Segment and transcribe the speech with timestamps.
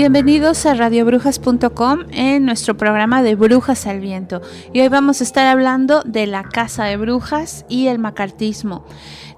[0.00, 4.40] Bienvenidos a radiobrujas.com en nuestro programa de Brujas al Viento.
[4.72, 8.86] Y hoy vamos a estar hablando de la Casa de Brujas y el macartismo.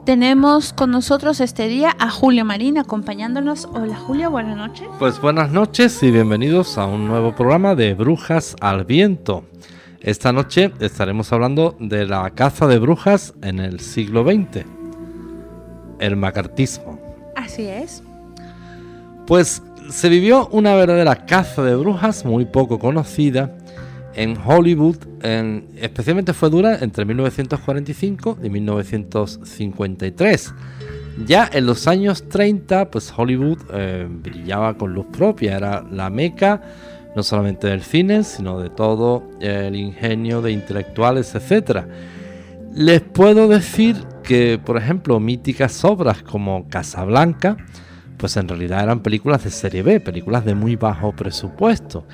[0.04, 3.68] Tenemos con nosotros este día a Julio Marín acompañándonos.
[3.72, 4.86] Hola Julio, buenas noches.
[5.00, 9.44] Pues buenas noches y bienvenidos a un nuevo programa de Brujas al Viento.
[10.00, 14.64] Esta noche estaremos hablando de la caza de brujas en el siglo XX,
[15.98, 17.00] el macartismo.
[17.34, 18.04] Así es.
[19.26, 19.60] Pues
[19.92, 23.52] se vivió una verdadera caza de brujas muy poco conocida
[24.14, 24.96] en Hollywood,
[25.76, 30.54] especialmente fue dura entre 1945 y 1953.
[31.26, 36.62] Ya en los años 30, pues Hollywood eh, brillaba con luz propia, era la meca
[37.14, 41.84] no solamente del cine, sino de todo el ingenio de intelectuales, etc.
[42.74, 47.58] Les puedo decir que, por ejemplo, míticas obras como Casablanca,
[48.16, 52.06] pues en realidad eran películas de serie B, películas de muy bajo presupuesto.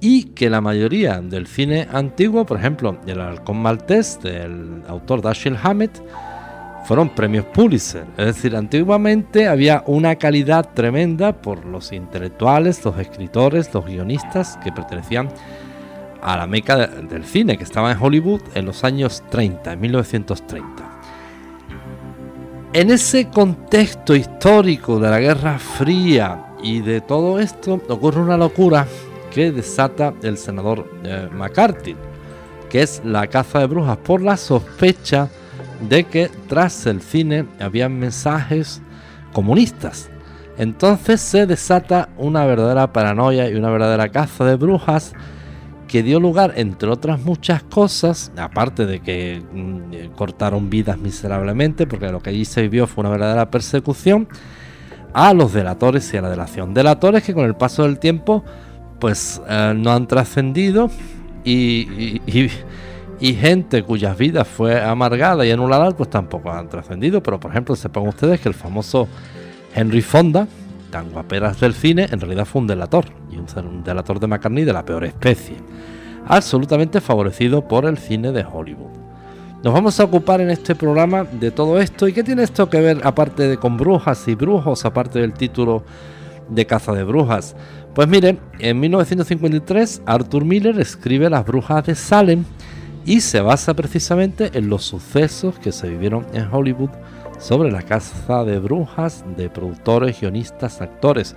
[0.00, 5.58] Y que la mayoría del cine antiguo, por ejemplo, El Halcón Maltés del autor Dashiell
[5.62, 6.02] Hammett,
[6.84, 8.04] fueron premios Pulitzer.
[8.16, 14.72] Es decir, antiguamente había una calidad tremenda por los intelectuales, los escritores, los guionistas que
[14.72, 15.28] pertenecían
[16.22, 20.89] a la meca del cine que estaba en Hollywood en los años 30, en 1930.
[22.72, 28.86] En ese contexto histórico de la Guerra Fría y de todo esto ocurre una locura
[29.32, 31.96] que desata el senador eh, McCarthy,
[32.68, 35.28] que es la caza de brujas por la sospecha
[35.88, 38.80] de que tras el cine habían mensajes
[39.32, 40.08] comunistas.
[40.56, 45.12] Entonces se desata una verdadera paranoia y una verdadera caza de brujas
[45.90, 51.84] que dio lugar, entre otras muchas cosas, aparte de que mm, eh, cortaron vidas miserablemente,
[51.88, 54.28] porque lo que allí se vivió fue una verdadera persecución,
[55.12, 56.74] a los delatores y a la delación.
[56.74, 58.44] Delatores que con el paso del tiempo,
[59.00, 60.90] pues eh, no han trascendido
[61.44, 62.20] y,
[63.20, 67.20] gente cuyas vidas fue amargada y anulada, pues tampoco han trascendido.
[67.20, 69.08] Pero por ejemplo, sepan ustedes que el famoso
[69.74, 70.46] Henry Fonda,
[70.90, 74.72] tan guaperas del cine, en realidad fue un delator, y un, delator de McCartney de
[74.72, 75.56] la peor especie,
[76.26, 78.90] absolutamente favorecido por el cine de Hollywood.
[79.62, 82.08] Nos vamos a ocupar en este programa de todo esto.
[82.08, 85.84] ¿Y qué tiene esto que ver aparte de con brujas y brujos, aparte del título
[86.48, 87.54] de caza de brujas?
[87.94, 92.44] Pues miren, en 1953 Arthur Miller escribe Las brujas de Salem
[93.04, 96.90] y se basa precisamente en los sucesos que se vivieron en Hollywood
[97.40, 101.34] sobre la caza de brujas de productores, guionistas, actores.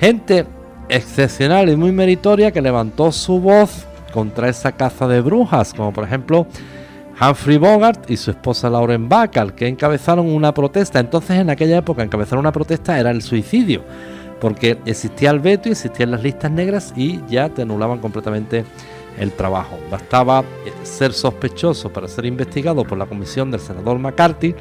[0.00, 0.46] Gente
[0.88, 6.04] excepcional y muy meritoria que levantó su voz contra esa caza de brujas, como por
[6.04, 6.46] ejemplo
[7.20, 11.00] Humphrey Bogart y su esposa Lauren Bacall, que encabezaron una protesta.
[11.00, 13.82] Entonces, en aquella época, encabezar una protesta era el suicidio,
[14.40, 18.64] porque existía el veto y existían las listas negras y ya te anulaban completamente
[19.18, 19.78] el trabajo.
[19.90, 20.44] Bastaba
[20.82, 24.54] ser sospechoso para ser investigado por la comisión del senador McCarthy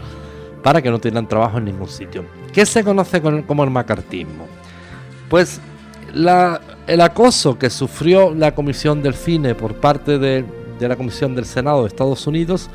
[0.64, 2.24] para que no tuvieran trabajo en ningún sitio.
[2.52, 4.48] ¿Qué se conoce como el macartismo?
[5.30, 5.60] Pues
[6.14, 10.46] el acoso que sufrió la Comisión del Cine por parte de,
[10.80, 12.70] la Comisión del Senado de Estados Unidos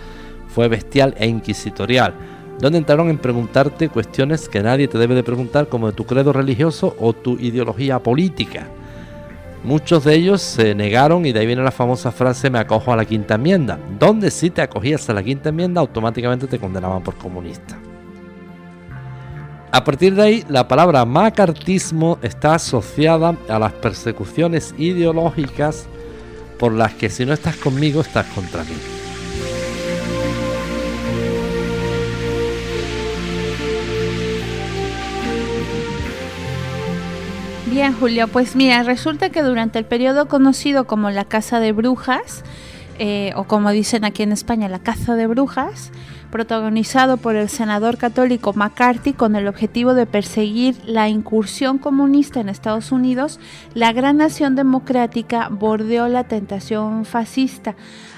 [0.48, 2.14] fue bestial e inquisitorial,
[2.58, 6.32] donde entraron en preguntarte cuestiones que nadie te debe de preguntar como de tu credo
[6.32, 8.66] religioso o tu ideología política.
[9.64, 12.96] Muchos de ellos se negaron y de ahí viene la famosa frase me acojo a
[12.96, 17.16] la quinta enmienda, donde si te acogías a la quinta enmienda automáticamente te condenaban por
[17.16, 17.78] comunista.
[19.70, 25.86] A partir de ahí, la palabra macartismo está asociada a las persecuciones ideológicas
[26.58, 28.97] por las que si no estás conmigo estás contra mí.
[37.70, 42.42] Bien, Julio, pues mira, resulta que durante el periodo conocido como la Casa de Brujas,
[42.98, 45.92] eh, o como dicen aquí en España, la Caza de Brujas,
[46.30, 52.48] protagonizado por el senador católico McCarthy con el objetivo de perseguir la incursión comunista en
[52.48, 53.38] Estados Unidos,
[53.74, 57.76] la gran nación democrática bordeó la tentación fascista.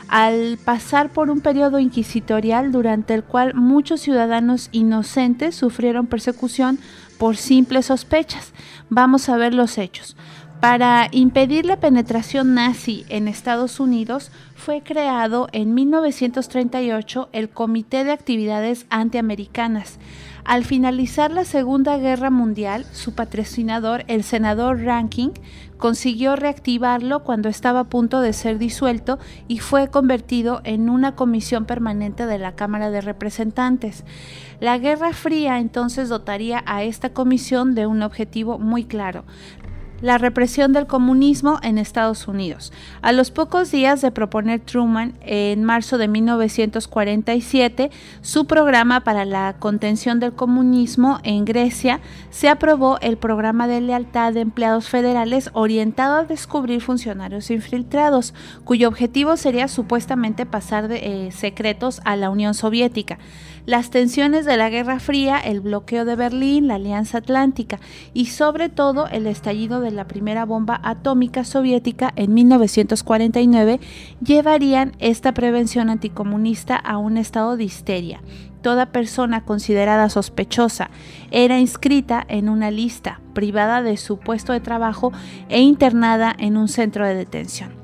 [0.09, 6.79] Al pasar por un periodo inquisitorial durante el cual muchos ciudadanos inocentes sufrieron persecución
[7.21, 8.55] por simples sospechas.
[8.89, 10.17] Vamos a ver los hechos.
[10.59, 18.13] Para impedir la penetración nazi en Estados Unidos, fue creado en 1938 el Comité de
[18.13, 19.99] Actividades Antiamericanas.
[20.45, 25.33] Al finalizar la Segunda Guerra Mundial, su patrocinador, el senador Rankin,
[25.77, 31.65] consiguió reactivarlo cuando estaba a punto de ser disuelto y fue convertido en una comisión
[31.65, 34.05] permanente de la Cámara de Representantes.
[34.61, 39.25] La Guerra Fría entonces dotaría a esta comisión de un objetivo muy claro,
[40.03, 42.73] la represión del comunismo en Estados Unidos.
[43.03, 47.91] A los pocos días de proponer Truman, en marzo de 1947,
[48.23, 52.01] su programa para la contención del comunismo en Grecia,
[52.31, 58.89] se aprobó el programa de lealtad de empleados federales orientado a descubrir funcionarios infiltrados, cuyo
[58.89, 63.19] objetivo sería supuestamente pasar eh, secretos a la Unión Soviética
[63.67, 67.81] las tensiones de la Guerra Fría, el bloqueo de Berlín, la Alianza Atlántica
[68.15, 73.81] y sobre todo el estallido de la primera bomba atómica soviética en 1949
[74.25, 78.21] llevarían esta prevención anticomunista a un estado de histeria.
[78.63, 80.91] Toda persona considerada sospechosa
[81.31, 85.13] era inscrita en una lista privada de su puesto de trabajo
[85.49, 87.80] e internada en un centro de detención.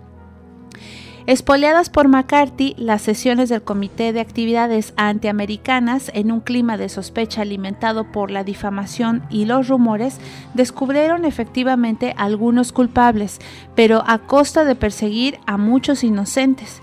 [1.27, 7.43] Espoleadas por McCarthy, las sesiones del Comité de Actividades Antiamericanas, en un clima de sospecha
[7.43, 10.21] alimentado por la difamación y los rumores,
[10.55, 13.41] descubrieron efectivamente algunos culpables,
[13.75, 16.81] pero a costa de perseguir a muchos inocentes.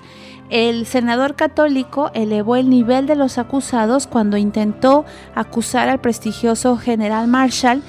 [0.50, 5.06] El senador católico elevó el nivel de los acusados cuando intentó
[5.36, 7.82] acusar al prestigioso general Marshall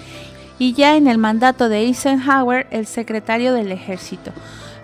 [0.60, 4.30] y ya en el mandato de Eisenhower, el secretario del ejército.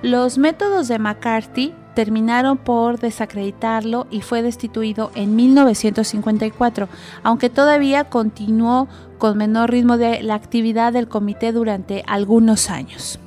[0.02, 6.88] Los métodos de McCarthy terminaron por desacreditarlo y fue destituido en 1954,
[7.22, 8.88] aunque todavía continuó
[9.18, 13.18] con menor ritmo de la actividad del comité durante algunos años.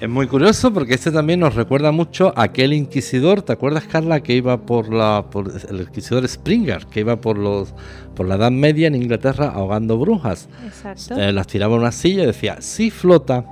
[0.00, 4.22] Es muy curioso porque este también nos recuerda mucho a aquel inquisidor, ¿te acuerdas Carla
[4.22, 7.74] que iba por la por el inquisidor Springer, que iba por los
[8.14, 10.48] por la Edad Media en Inglaterra ahogando brujas?
[10.64, 11.20] Exacto.
[11.20, 13.44] Eh, las tiraba en una silla y decía, "Si flota,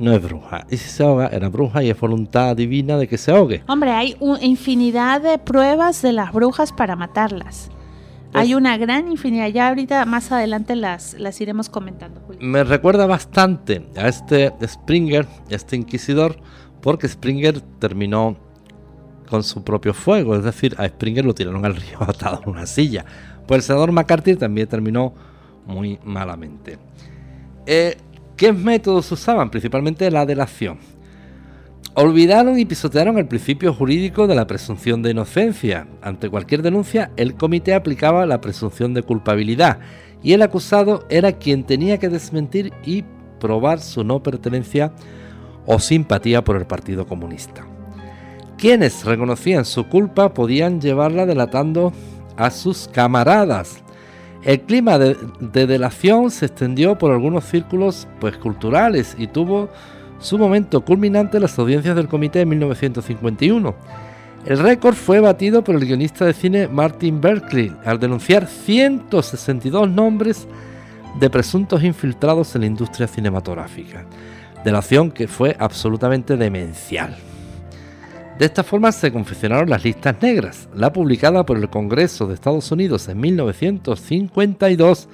[0.00, 0.66] no es bruja.
[0.70, 3.62] Y si se ahoga, era bruja y es voluntad divina de que se ahogue.
[3.68, 7.70] Hombre, hay infinidad de pruebas de las brujas para matarlas.
[8.32, 9.48] hay una gran infinidad.
[9.48, 12.22] Ya ahorita más adelante las, las iremos comentando.
[12.40, 16.36] Me recuerda bastante a este Springer, este inquisidor,
[16.80, 18.36] porque Springer terminó
[19.28, 20.34] con su propio fuego.
[20.34, 23.04] Es decir, a Springer lo tiraron al río atado en una silla.
[23.46, 25.12] Pues el senador McCarthy también terminó
[25.66, 26.78] muy malamente.
[27.66, 27.98] Eh,
[28.40, 29.50] ¿Qué métodos usaban?
[29.50, 30.78] Principalmente la delación.
[31.92, 35.86] Olvidaron y pisotearon el principio jurídico de la presunción de inocencia.
[36.00, 39.80] Ante cualquier denuncia, el comité aplicaba la presunción de culpabilidad
[40.22, 43.04] y el acusado era quien tenía que desmentir y
[43.38, 44.94] probar su no pertenencia
[45.66, 47.66] o simpatía por el Partido Comunista.
[48.56, 51.92] Quienes reconocían su culpa podían llevarla delatando
[52.38, 53.84] a sus camaradas,
[54.42, 59.68] el clima de, delación se extendió por algunos círculos pues, culturales y tuvo
[60.18, 63.74] su momento culminante en las audiencias del comité en 1951.
[64.46, 70.48] El récord fue batido por el guionista de cine Martin Berkeley al denunciar 162 nombres
[71.18, 74.06] de presuntos infiltrados en la industria cinematográfica.
[74.64, 77.16] Delación que fue absolutamente demencial.
[78.40, 82.72] De esta forma se confeccionaron las listas negras, la publicada por el Congreso de Estados
[82.72, 85.10] Unidos en 1952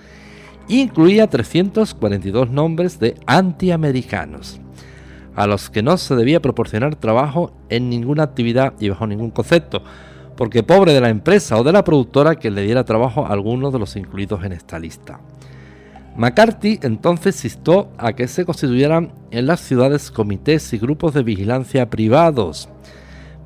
[0.69, 4.61] incluía 342 nombres de antiamericanos,
[5.35, 9.83] a los que no se debía proporcionar trabajo en ninguna actividad y bajo ningún concepto,
[10.37, 13.73] porque pobre de la empresa o de la productora que le diera trabajo a algunos
[13.73, 15.19] de los incluidos en esta lista.
[16.17, 21.91] McCarthy entonces instó a que se constituyeran en las ciudades comités y grupos de vigilancia
[21.91, 22.69] privados.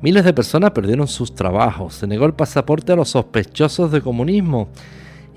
[0.01, 4.69] Miles de personas perdieron sus trabajos, se negó el pasaporte a los sospechosos de comunismo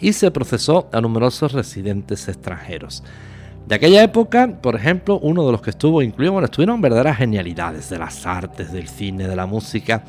[0.00, 3.02] y se procesó a numerosos residentes extranjeros.
[3.66, 7.90] De aquella época, por ejemplo, uno de los que estuvo incluido, bueno, estuvieron verdaderas genialidades
[7.90, 10.02] de las artes, del cine, de la música.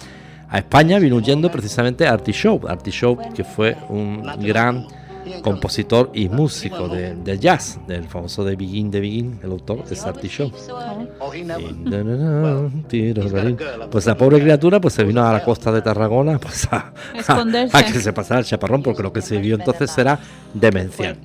[0.49, 2.61] A España vino huyendo precisamente Artie Shaw
[3.33, 4.87] que fue un gran
[5.41, 10.29] compositor y músico de, jazz, del famoso de Begin de Begin, el autor es Artie
[10.29, 10.51] Shaw.
[13.91, 16.93] Pues la pobre criatura pues se vino a la costa de Tarragona pues a,
[17.73, 20.19] a que se pasara el chaparrón porque lo que se vivió entonces era
[20.53, 21.17] demencial.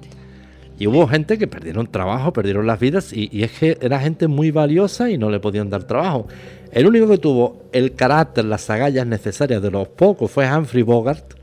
[0.80, 4.50] Y hubo gente que perdieron trabajo, perdieron las vidas y, es que era gente muy
[4.50, 6.26] valiosa y no le podían dar trabajo.
[6.72, 11.34] El único que tuvo el carácter, las agallas necesarias de los pocos fue Humphrey Bogart,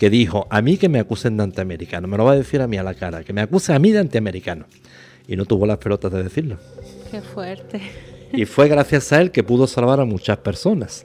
[0.00, 2.66] que dijo, a mí que me acusen de antiamericano, me lo va a decir a
[2.66, 4.64] mí a la cara, que me acuse a mí de antiamericano.
[5.28, 6.56] Y no tuvo las pelotas de decirlo.
[7.10, 7.82] Qué fuerte.
[8.32, 11.04] Y fue gracias a él que pudo salvar a muchas personas.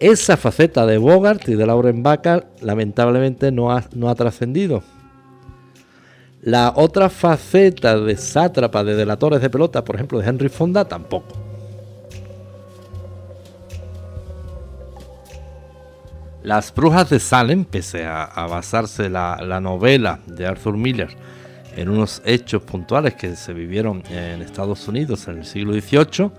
[0.00, 4.82] Esa faceta de Bogart y de Lauren Bacall lamentablemente no ha, no ha trascendido.
[6.40, 11.41] La otra faceta de sátrapa de delatores de pelota, por ejemplo, de Henry Fonda, tampoco.
[16.42, 21.08] Las Brujas de Salem, pese a, basarse la, la, novela de Arthur Miller
[21.76, 26.30] en unos hechos puntuales que se vivieron en Estados Unidos en el siglo XVIII,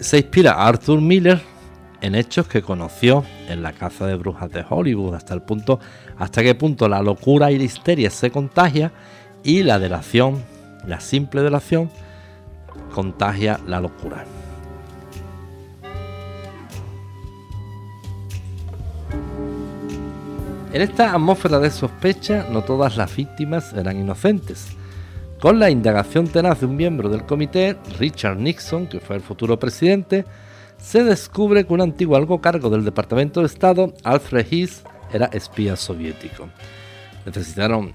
[0.00, 1.40] se inspira Arthur Miller
[2.00, 5.78] en hechos que conoció en la caza de brujas de Hollywood, hasta el punto,
[6.18, 8.92] hasta qué punto la locura y la histeria se contagia
[9.44, 10.42] y la delación,
[10.84, 11.90] la simple delación,
[12.92, 14.24] contagia la locura.
[20.72, 24.68] En esta atmósfera de sospecha, no todas las víctimas eran inocentes.
[25.38, 29.58] Con la indagación tenaz de un miembro del comité, Richard Nixon, que fue el futuro
[29.58, 30.24] presidente,
[30.78, 35.76] se descubre que un antiguo algo cargo del Departamento de Estado, Alfred Hiss, era espía
[35.76, 36.48] soviético.
[37.26, 37.92] Necesitaron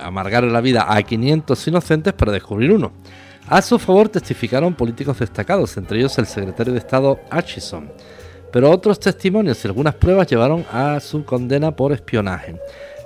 [0.00, 2.92] amargar la vida a 500 inocentes para descubrir uno.
[3.48, 7.90] A su favor testificaron políticos destacados, entre ellos el secretario de Estado Atchison,
[8.52, 12.56] pero otros testimonios y algunas pruebas llevaron a su condena por espionaje.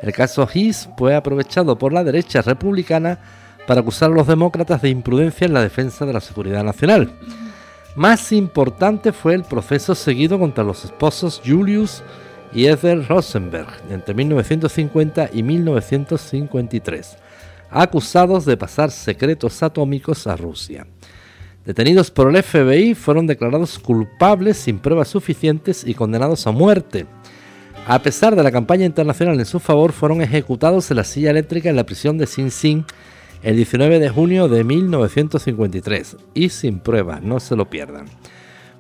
[0.03, 3.19] El caso Hiss fue aprovechado por la derecha republicana
[3.67, 7.13] para acusar a los demócratas de imprudencia en la defensa de la seguridad nacional.
[7.95, 12.03] Más importante fue el proceso seguido contra los esposos Julius
[12.53, 17.17] y Ethel Rosenberg entre 1950 y 1953,
[17.71, 20.87] acusados de pasar secretos atómicos a Rusia.
[21.64, 27.07] Detenidos por el FBI, fueron declarados culpables sin pruebas suficientes y condenados a muerte.
[27.87, 31.71] A pesar de la campaña internacional en su favor, fueron ejecutados en la silla eléctrica
[31.71, 32.85] en la prisión de Sing Sing
[33.42, 38.07] el 19 de junio de 1953, y sin pruebas, no se lo pierdan.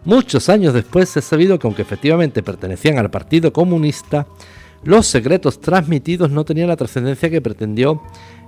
[0.04, 4.26] Muchos años después se ha sabido que aunque efectivamente pertenecían al Partido Comunista,
[4.84, 8.02] los secretos transmitidos no tenían la trascendencia que pretendió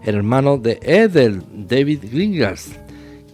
[0.05, 2.73] el hermano de Edel, David Gringers,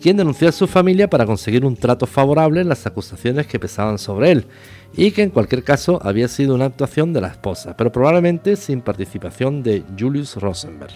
[0.00, 3.98] quien denunció a su familia para conseguir un trato favorable en las acusaciones que pesaban
[3.98, 4.46] sobre él,
[4.94, 8.80] y que en cualquier caso había sido una actuación de la esposa, pero probablemente sin
[8.80, 10.92] participación de Julius Rosenberg.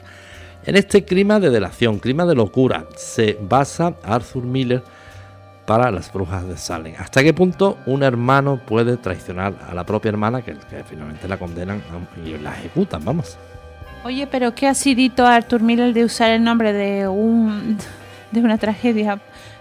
[0.67, 4.83] En este clima de delación, clima de locura, se basa Arthur Miller
[5.67, 6.95] para las brujas de Salem.
[6.99, 10.57] ¿Hasta qué punto un hermano puede traicionar a la propia hermana que,
[10.89, 11.83] finalmente la condenan
[12.25, 13.05] y la ejecutan?
[13.05, 13.37] Vamos.
[14.05, 17.79] Oye, pero qué acidito Arthur Miller de usar el nombre de un
[18.35, 19.21] de una tragedia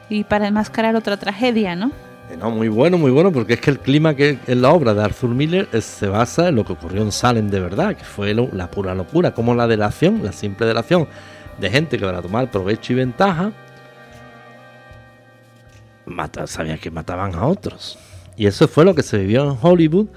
[0.10, 1.92] y para enmascarar otra tragedia, ¿no?
[2.30, 4.94] Eh, no, muy bueno, muy bueno, porque es que el clima que en la obra
[4.94, 8.34] de Arthur Miller se basa en lo que ocurrió en Salem de verdad, que fue
[8.34, 11.08] la pura locura, como la delación, la simple delación
[11.60, 13.52] de gente que para tomar provecho y ventaja
[16.06, 17.98] mata, sabían que mataban a otros.
[18.36, 20.08] Y eso fue lo que se vivió en Hollywood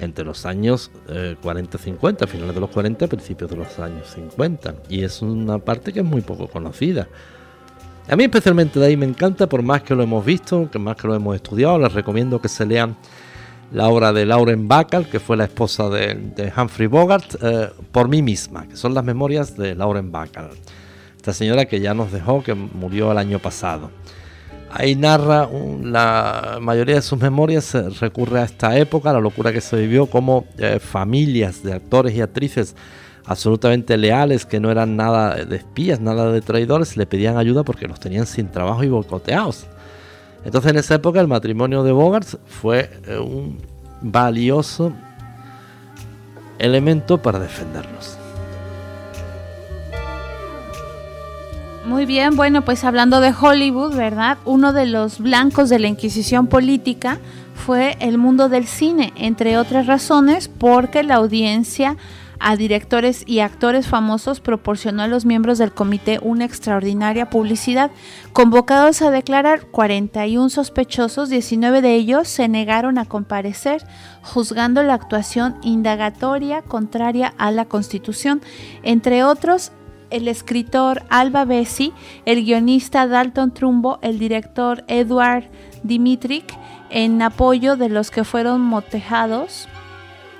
[0.00, 4.74] entre los años 40-50, eh, finales de los 40, principios de los años 50.
[4.88, 7.08] Y es una parte que es muy poco conocida.
[8.10, 10.96] A mí especialmente de ahí me encanta, por más que lo hemos visto, que más
[10.96, 12.96] que lo hemos estudiado, les recomiendo que se lean
[13.70, 18.22] la obra de Lauren Bacall, que fue la esposa de, Humphrey Bogart, eh, por mí
[18.22, 20.48] misma, que son las memorias de Lauren Bacall.
[21.16, 23.90] Esta señora que ya nos dejó, que murió el año pasado.
[24.70, 25.46] Ahí narra
[25.82, 30.46] la mayoría de sus memorias, recurre a esta época, la locura que se vivió, como
[30.56, 32.74] eh, familias de actores y actrices
[33.28, 37.86] absolutamente leales, que no eran nada de espías, nada de traidores, le pedían ayuda porque
[37.86, 39.66] los tenían sin trabajo y boicoteados.
[40.44, 43.60] Entonces en esa época el matrimonio de Bogart fue eh, un
[44.00, 44.94] valioso
[46.58, 48.16] elemento para defenderlos.
[51.84, 54.38] Muy bien, bueno, pues hablando de Hollywood, ¿verdad?
[54.46, 57.18] Uno de los blancos de la Inquisición política
[57.54, 61.96] fue el mundo del cine, entre otras razones, porque la audiencia
[62.40, 67.90] a directores y actores famosos proporcionó a los miembros del comité una extraordinaria publicidad.
[68.32, 73.84] Convocados a declarar 41 sospechosos, 19 de ellos se negaron a comparecer,
[74.22, 78.40] juzgando la actuación indagatoria contraria a la Constitución.
[78.82, 79.72] Entre otros,
[80.10, 81.92] el escritor Alba Bessi,
[82.24, 85.44] el guionista Dalton Trumbo, el director Edward
[85.82, 86.44] Dimitrik,
[86.90, 89.68] en apoyo de los que fueron motejados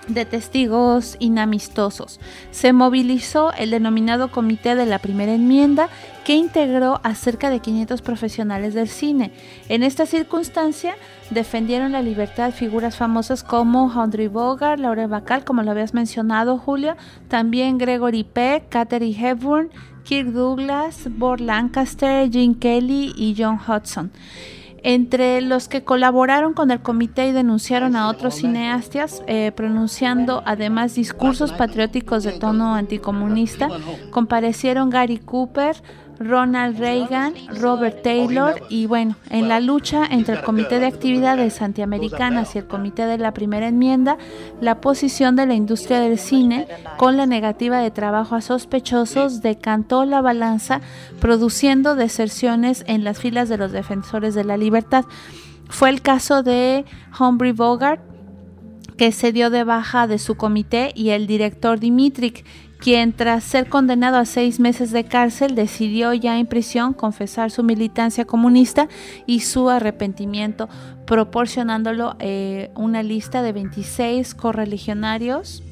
[0.09, 2.21] de testigos inamistosos.
[2.51, 5.89] Se movilizó el denominado Comité de la Primera Enmienda,
[6.25, 9.33] que integró a cerca de 500 profesionales del cine.
[9.69, 10.95] En esta circunstancia,
[11.31, 16.97] defendieron la libertad figuras famosas como Humphrey Bogart, Laura Bacall, como lo habías mencionado, Julio,
[17.29, 19.71] también Gregory Peck, Katherine Hepburn,
[20.05, 24.11] Kirk Douglas, Burt Lancaster, Gene Kelly y John Hudson.
[24.83, 30.95] Entre los que colaboraron con el comité y denunciaron a otros cineastas, eh, pronunciando además
[30.95, 33.69] discursos patrióticos de tono anticomunista,
[34.11, 35.83] comparecieron Gary Cooper,
[36.21, 42.55] Ronald Reagan, Robert Taylor y bueno, en la lucha entre el Comité de Actividades Antiamericanas
[42.55, 44.19] y el Comité de la Primera Enmienda,
[44.61, 50.05] la posición de la industria del cine con la negativa de trabajo a sospechosos decantó
[50.05, 50.81] la balanza
[51.21, 55.05] produciendo deserciones en las filas de los defensores de la libertad.
[55.69, 56.85] Fue el caso de
[57.19, 58.01] Humphrey Bogart,
[58.97, 62.45] que se dio de baja de su comité, y el director Dimitrik,
[62.79, 67.63] quien tras ser condenado a seis meses de cárcel decidió ya en prisión confesar su
[67.63, 68.89] militancia comunista
[69.27, 70.69] y su arrepentimiento,
[71.05, 75.63] proporcionándolo eh, una lista de 26 correligionarios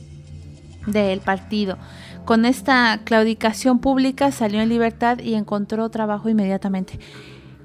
[0.87, 1.79] del partido.
[2.25, 6.99] Con esta claudicación pública salió en libertad y encontró trabajo inmediatamente.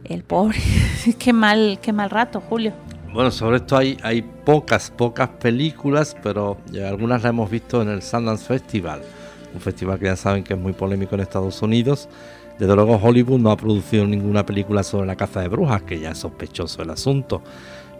[0.03, 0.59] El pobre,
[1.19, 2.73] qué mal, qué mal rato, Julio.
[3.11, 8.01] Bueno, sobre esto hay, hay pocas, pocas películas, pero algunas las hemos visto en el
[8.01, 9.01] Sundance Festival
[9.53, 12.07] un festival que ya saben que es muy polémico en Estados Unidos.
[12.59, 16.11] Desde luego Hollywood no ha producido ninguna película sobre la caza de brujas, que ya
[16.11, 17.41] es sospechoso el asunto.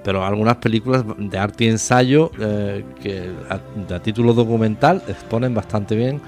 [0.03, 6.21] Pero algunas películas de arte y ensayo eh, que a, título documental exponen bastante bien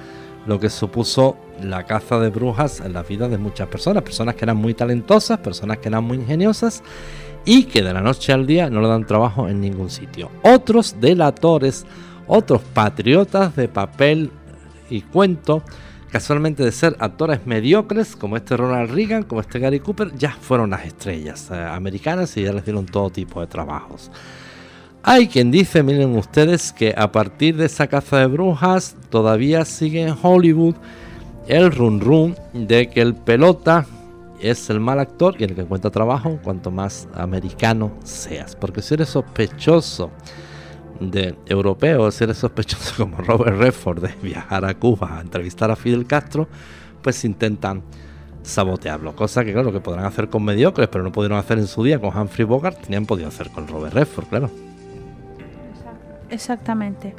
[0.45, 4.03] lo que supuso la caza de brujas en la vida de muchas personas.
[4.03, 6.83] Personas que eran muy talentosas, personas que eran muy ingeniosas
[7.45, 10.29] y que de la noche al día no le dan trabajo en ningún sitio.
[10.43, 11.85] Otros delatores,
[12.27, 14.31] otros patriotas de papel
[14.93, 15.63] y cuento,
[16.11, 20.69] casualmente de ser actores mediocres como este Ronald Reagan, como este Gary Cooper, ya fueron
[20.69, 24.11] las estrellas eh, americanas y ya les dieron todo tipo de trabajos.
[25.01, 30.03] Hay quien dice, miren ustedes, que a partir de esa caza de brujas todavía sigue
[30.03, 30.75] en Hollywood
[31.47, 33.85] el run run de que el pelota
[34.39, 38.55] es el mal actor y el que encuentra trabajo cuanto más americano seas.
[38.55, 40.11] Porque si eres sospechoso
[40.99, 46.05] de europeos, seres sospechosos como Robert Redford de viajar a Cuba a entrevistar a Fidel
[46.05, 46.47] Castro,
[47.01, 47.83] pues intentan
[48.43, 49.15] sabotearlo.
[49.15, 51.99] Cosa que, claro, que podrán hacer con mediocres, pero no pudieron hacer en su día
[51.99, 54.49] con Humphrey Bogart, tenían podido hacer con Robert Redford, claro.
[56.29, 57.15] Exactamente.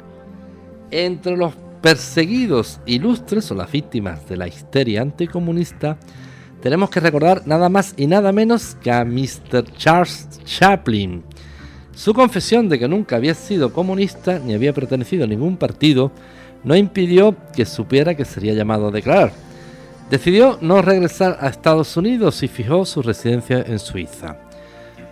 [0.91, 5.97] Entre los perseguidos ilustres o las víctimas de la histeria anticomunista,
[6.61, 9.71] tenemos que recordar nada más y nada menos que a Mr.
[9.77, 11.23] Charles Chaplin,
[11.95, 16.11] su confesión de que nunca había sido comunista ni había pertenecido a ningún partido
[16.63, 19.31] no impidió que supiera que sería llamado a declarar.
[20.09, 24.37] Decidió no regresar a Estados Unidos y fijó su residencia en Suiza.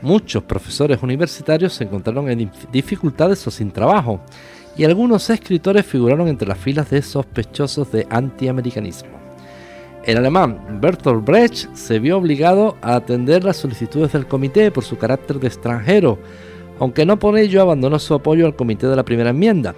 [0.01, 4.19] Muchos profesores universitarios se encontraron en dificultades o sin trabajo,
[4.75, 9.11] y algunos escritores figuraron entre las filas de sospechosos de antiamericanismo.
[10.03, 14.97] El alemán Bertolt Brecht se vio obligado a atender las solicitudes del comité por su
[14.97, 16.19] carácter de extranjero,
[16.79, 19.75] aunque no por ello abandonó su apoyo al comité de la primera enmienda.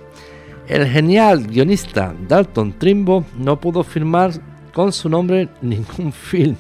[0.68, 4.32] El genial guionista Dalton Trimbo no pudo firmar
[4.74, 6.56] con su nombre ningún film.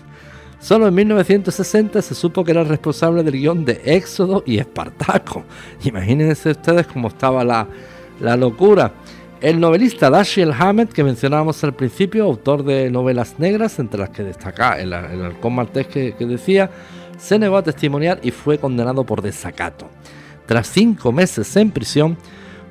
[0.59, 5.43] Solo en 1960 se supo que era el responsable del guion de Éxodo y Espartaco.
[5.83, 7.67] Imagínense ustedes cómo estaba la,
[8.37, 8.91] locura.
[9.41, 14.23] El novelista Dashiell Hammett, que mencionábamos al principio, autor de novelas negras, entre las que
[14.23, 16.71] destaca el, el halcón maltés que decía,
[17.17, 19.87] se negó a testimoniar y fue condenado por desacato.
[20.45, 22.17] Tras cinco meses en prisión,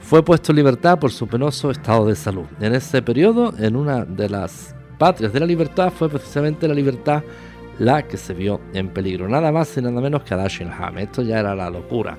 [0.00, 2.44] fue puesto en libertad por su penoso estado de salud.
[2.60, 7.22] En ese periodo, en una de las patrias de la libertad, fue precisamente la libertad
[7.78, 9.28] la que se vio en peligro.
[9.28, 12.18] Nada más y nada menos que a Dashiell Esto ya era la locura.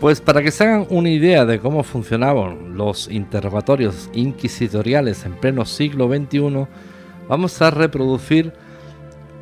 [0.00, 5.64] Pues para que se hagan una idea de cómo funcionaban los interrogatorios inquisitoriales en pleno
[5.64, 6.66] siglo XXI,
[7.28, 8.52] vamos a reproducir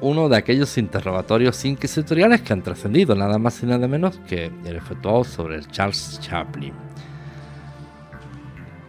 [0.03, 4.77] uno de aquellos interrogatorios inquisitoriales que han trascendido, nada más y nada menos que el
[4.77, 6.75] efectuado sobre el Charles Chaplin.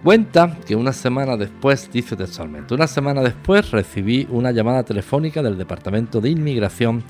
[0.04, 5.58] Cuenta que una semana después, dice textualmente, una semana después recibí una llamada telefónica del
[5.58, 7.04] Departamento de Inmigración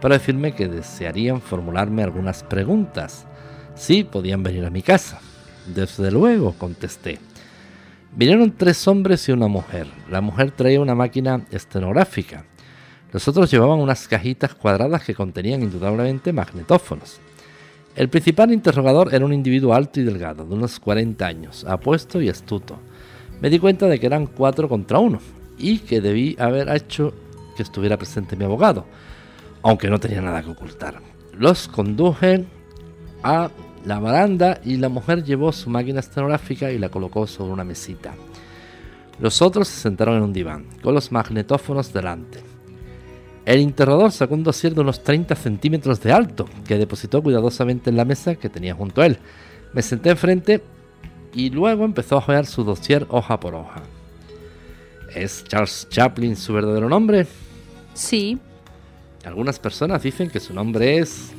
[0.00, 3.26] para decirme que desearían formularme algunas preguntas.
[3.74, 5.20] Sí, podían venir a mi casa.
[5.66, 7.18] Desde luego, contesté.
[8.16, 9.86] Vinieron tres hombres y una mujer.
[10.08, 12.44] La mujer traía una máquina estenográfica.
[13.12, 17.20] Los otros llevaban unas cajitas cuadradas que contenían indudablemente magnetófonos.
[17.96, 22.28] El principal interrogador era un individuo alto y delgado, de unos 40 años, apuesto y
[22.28, 22.78] astuto.
[23.40, 25.20] Me di cuenta de que eran cuatro contra uno
[25.58, 27.14] y que debí haber hecho
[27.56, 28.84] que estuviera presente mi abogado,
[29.62, 31.00] aunque no tenía nada que ocultar.
[31.32, 32.44] Los conduje
[33.22, 33.50] a
[33.84, 38.14] la baranda y la mujer llevó su máquina estenográfica y la colocó sobre una mesita.
[39.18, 42.47] Los otros se sentaron en un diván, con los magnetófonos delante.
[43.48, 47.96] El interrogador sacó un dossier de unos 30 centímetros de alto, que depositó cuidadosamente en
[47.96, 49.16] la mesa que tenía junto a él.
[49.72, 50.62] Me senté enfrente
[51.32, 53.82] y luego empezó a hojear su dossier hoja por hoja.
[55.14, 57.26] ¿Es Charles Chaplin su verdadero nombre?
[57.94, 58.38] Sí.
[59.24, 61.32] Algunas personas dicen que su nombre es...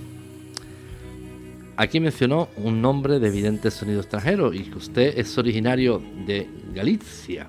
[1.78, 7.48] Aquí mencionó un nombre de evidente sonido extranjero y que usted es originario de Galicia.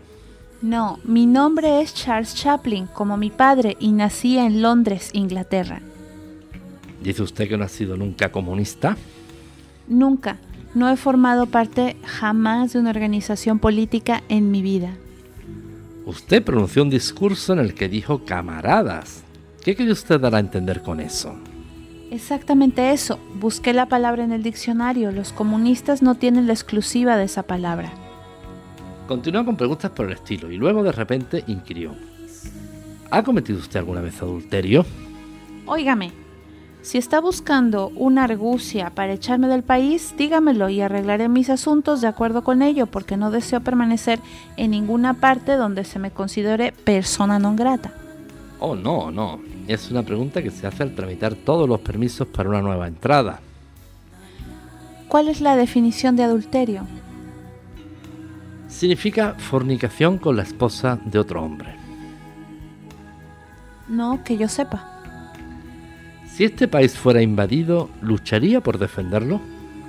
[0.62, 5.80] No, mi nombre es Charles Chaplin, como mi padre, y nací en Londres, Inglaterra.
[7.02, 8.96] ¿Dice usted que no ha sido nunca comunista?
[9.88, 10.36] Nunca.
[10.74, 14.90] No he formado parte jamás de una organización política en mi vida.
[16.04, 19.22] Usted pronunció un discurso en el que dijo camaradas.
[19.64, 21.34] ¿Qué quiere usted dar a entender con eso?
[22.10, 23.18] Exactamente eso.
[23.38, 25.10] Busqué la palabra en el diccionario.
[25.10, 27.92] Los comunistas no tienen la exclusiva de esa palabra.
[29.10, 31.96] Continuó con preguntas por el estilo y luego de repente inquirió.
[33.10, 34.86] ¿Ha cometido usted alguna vez adulterio?
[35.66, 36.12] Óigame,
[36.82, 42.06] si está buscando una argucia para echarme del país, dígamelo y arreglaré mis asuntos de
[42.06, 44.20] acuerdo con ello, porque no deseo permanecer
[44.56, 47.90] en ninguna parte donde se me considere persona non grata.
[48.60, 49.40] Oh, no, no.
[49.66, 53.40] Es una pregunta que se hace al tramitar todos los permisos para una nueva entrada.
[55.08, 56.86] ¿Cuál es la definición de adulterio?
[58.70, 61.74] Significa fornicación con la esposa de otro hombre.
[63.88, 65.02] No, que yo sepa.
[66.26, 69.40] Si este país fuera invadido, ¿lucharía por defenderlo?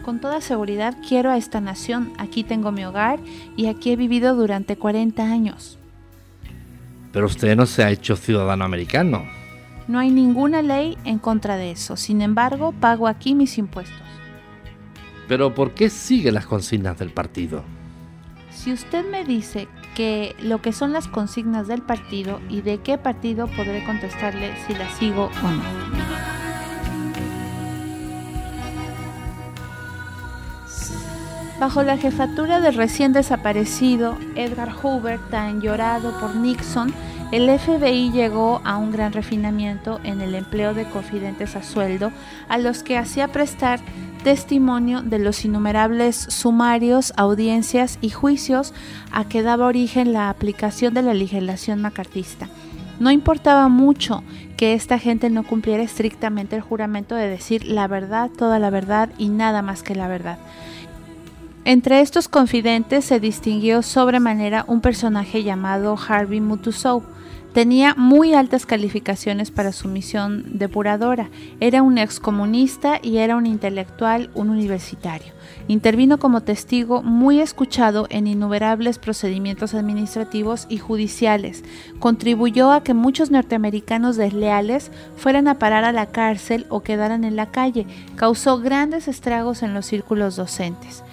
[0.04, 2.12] Con toda seguridad quiero a esta nación.
[2.18, 3.20] Aquí tengo mi hogar
[3.56, 5.78] y aquí he vivido durante 40 años.
[7.14, 9.24] Pero usted no se ha hecho ciudadano americano.
[9.88, 11.96] No hay ninguna ley en contra de eso.
[11.96, 14.02] Sin embargo, pago aquí mis impuestos.
[15.28, 17.64] Pero ¿por qué sigue las consignas del partido?
[18.52, 22.98] Si usted me dice que lo que son las consignas del partido y de qué
[22.98, 26.12] partido podré contestarle si las sigo o no.
[31.60, 36.92] Bajo la jefatura del recién desaparecido Edgar Hoover, tan llorado por Nixon,
[37.32, 42.12] el FBI llegó a un gran refinamiento en el empleo de confidentes a sueldo,
[42.50, 43.80] a los que hacía prestar
[44.24, 48.74] testimonio de los innumerables sumarios, audiencias y juicios
[49.12, 52.48] a que daba origen la aplicación de la legislación macartista.
[53.00, 54.24] No importaba mucho
[54.58, 59.10] que esta gente no cumpliera estrictamente el juramento de decir la verdad, toda la verdad
[59.18, 60.38] y nada más que la verdad.
[61.66, 67.04] Entre estos confidentes se distinguió sobremanera un personaje llamado Harvey Mutusou,
[67.54, 71.30] Tenía muy altas calificaciones para su misión depuradora.
[71.60, 75.34] Era un excomunista y era un intelectual, un universitario.
[75.68, 81.66] Intervino como testigo muy escuchado en innumerables procedimientos administrativos y judiciales.
[82.00, 87.36] Contribuyó a que muchos norteamericanos desleales fueran a parar a la cárcel o quedaran en
[87.36, 87.86] la calle.
[88.16, 91.04] Causó grandes estragos en los círculos docentes.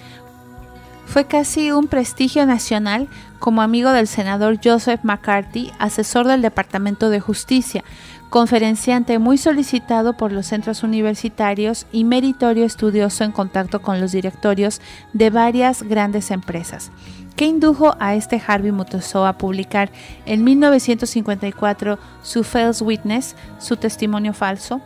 [1.08, 7.20] Fue casi un prestigio nacional como amigo del senador Joseph McCarthy, asesor del Departamento de
[7.20, 7.84] Justicia,
[8.30, 14.80] conferenciante muy solicitado por los centros universitarios y meritorio estudioso en contacto con los directorios
[15.12, 16.90] de varias grandes empresas.
[17.36, 19.90] ¿Qué indujo a este Harvey Mutoso a publicar
[20.26, 24.80] en 1954 su False Witness, su testimonio falso?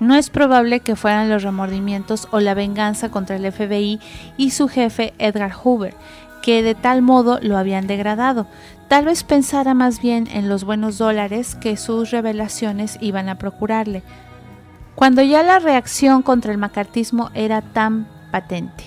[0.00, 4.00] No es probable que fueran los remordimientos o la venganza contra el FBI
[4.36, 5.94] y su jefe Edgar Hoover,
[6.42, 8.46] que de tal modo lo habían degradado.
[8.88, 14.02] Tal vez pensara más bien en los buenos dólares que sus revelaciones iban a procurarle.
[14.94, 18.84] Cuando ya la reacción contra el macartismo era tan patente.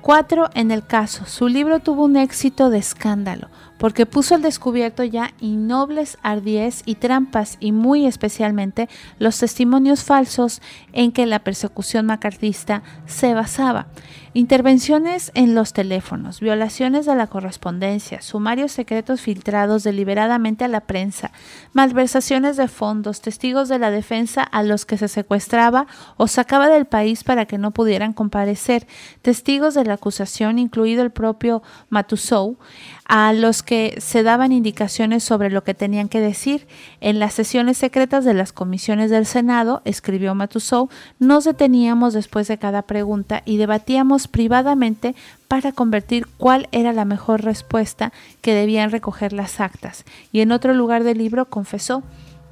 [0.00, 1.26] Cuatro en el caso.
[1.26, 6.94] Su libro tuvo un éxito de escándalo porque puso al descubierto ya innobles ardies y
[6.96, 13.88] trampas y muy especialmente los testimonios falsos en que la persecución macartista se basaba.
[14.34, 21.32] Intervenciones en los teléfonos, violaciones de la correspondencia, sumarios secretos filtrados deliberadamente a la prensa,
[21.74, 26.86] malversaciones de fondos, testigos de la defensa a los que se secuestraba o sacaba del
[26.86, 28.86] país para que no pudieran comparecer,
[29.20, 32.56] testigos de la acusación, incluido el propio Matusou,
[33.04, 36.66] a los que se daban indicaciones sobre lo que tenían que decir.
[37.02, 42.56] En las sesiones secretas de las comisiones del Senado, escribió Matusou, nos deteníamos después de
[42.56, 45.14] cada pregunta y debatíamos privadamente
[45.48, 50.04] para convertir cuál era la mejor respuesta que debían recoger las actas.
[50.32, 52.02] Y en otro lugar del libro confesó,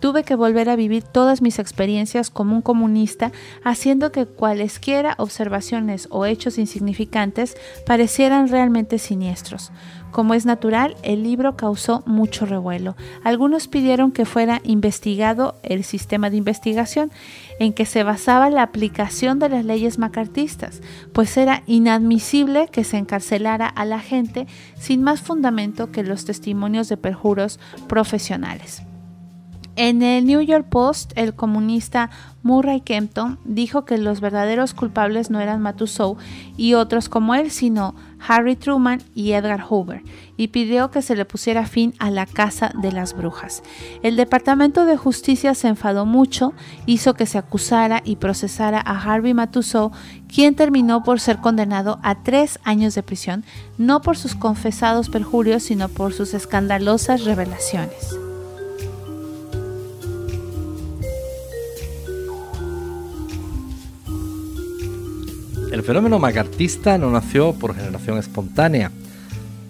[0.01, 3.33] Tuve que volver a vivir todas mis experiencias como un comunista,
[3.63, 9.71] haciendo que cualesquiera observaciones o hechos insignificantes parecieran realmente siniestros.
[10.11, 12.97] Como es natural, el libro causó mucho revuelo.
[13.23, 17.13] Algunos pidieron que fuera investigado el sistema de investigación
[17.61, 20.81] en que se basaba la aplicación de las leyes macartistas,
[21.13, 26.89] pues era inadmisible que se encarcelara a la gente sin más fundamento que los testimonios
[26.89, 28.83] de perjuros profesionales.
[29.83, 32.11] En el New York Post, el comunista
[32.43, 36.19] Murray Kempton dijo que los verdaderos culpables no eran Matusou
[36.59, 37.95] y otros como él, sino
[38.29, 40.03] Harry Truman y Edgar Hoover,
[40.37, 43.63] y pidió que se le pusiera fin a la Casa de las Brujas.
[44.03, 46.53] El Departamento de Justicia se enfadó mucho,
[46.85, 49.93] hizo que se acusara y procesara a Harvey Matusou,
[50.29, 53.45] quien terminó por ser condenado a tres años de prisión,
[53.79, 58.20] no por sus confesados perjurios, sino por sus escandalosas revelaciones.
[65.81, 68.93] El fenómeno macartista no nació por generación espontánea.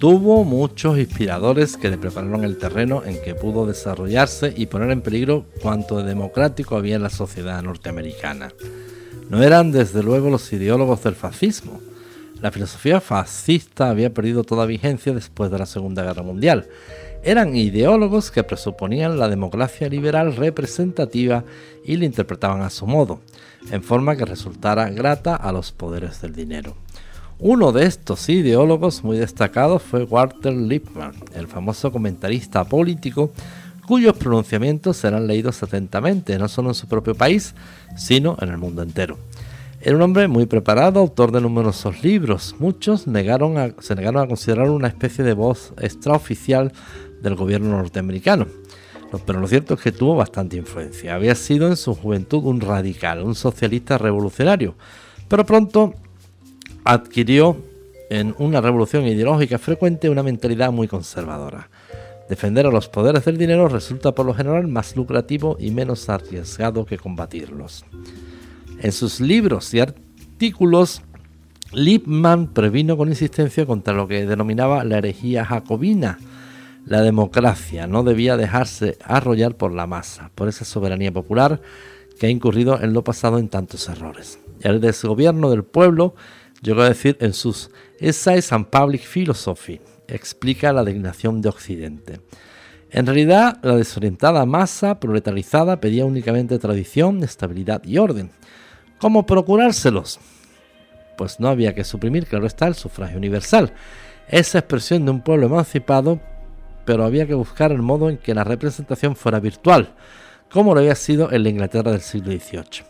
[0.01, 5.03] Tuvo muchos inspiradores que le prepararon el terreno en que pudo desarrollarse y poner en
[5.03, 8.51] peligro cuanto de democrático había en la sociedad norteamericana.
[9.29, 11.81] No eran desde luego los ideólogos del fascismo.
[12.42, 16.66] La filosofía fascista había perdido toda vigencia después de la Segunda Guerra Mundial.
[17.22, 21.44] Eran ideólogos que presuponían la democracia liberal representativa
[21.85, 23.20] y la interpretaban a su modo
[23.70, 26.74] en forma que resultara grata a los poderes del dinero.
[27.38, 33.33] Uno de estos ideólogos muy destacados fue Walter Lippmann, el famoso comentarista político
[33.87, 37.54] cuyos pronunciamientos serán leídos atentamente, no solo en su propio país,
[37.96, 39.18] sino en el mundo entero.
[39.83, 42.54] Era un hombre muy preparado, autor de numerosos libros.
[42.59, 46.72] Muchos se negaron a considerar una especie de voz extraoficial
[47.22, 48.46] del gobierno norteamericano.
[49.26, 51.14] Pero lo cierto es que tuvo bastante influencia.
[51.14, 54.74] Había sido en su juventud un radical, un socialista revolucionario,
[55.28, 55.94] pero pronto
[56.85, 57.56] adquirió
[58.09, 61.70] en una revolución ideológica frecuente una mentalidad muy conservadora.
[62.28, 66.85] Defender a los poderes del dinero resulta por lo general más lucrativo y menos arriesgado
[66.85, 67.85] que combatirlos.
[68.80, 71.02] En sus libros y artículos,
[71.72, 76.18] Lippmann previno con insistencia contra lo que denominaba la herejía jacobina,
[76.87, 81.61] la democracia no debía dejarse arrollar por la masa, por esa soberanía popular
[82.19, 84.38] que ha incurrido en lo pasado en tantos errores.
[84.61, 86.14] El desgobierno del pueblo,
[86.62, 92.21] llegó a decir en sus Essays and Public Philosophy, explica la dignación de Occidente.
[92.90, 98.31] En realidad, la desorientada masa proletarizada pedía únicamente tradición, estabilidad y orden.
[98.99, 100.19] ¿Cómo procurárselos?
[101.16, 103.73] Pues no había que suprimir, claro está, el sufragio universal.
[104.29, 106.21] Esa expresión de un pueblo emancipado
[106.85, 109.95] pero había que buscar el modo en que la representación fuera virtual,
[110.51, 112.85] como lo había sido en la Inglaterra del siglo XVIII.